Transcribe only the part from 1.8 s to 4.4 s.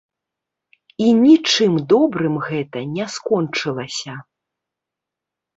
добрым гэта не скончылася.